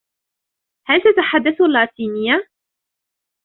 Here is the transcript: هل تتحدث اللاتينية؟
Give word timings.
هل 0.87 0.99
تتحدث 1.01 1.61
اللاتينية؟ 1.61 2.43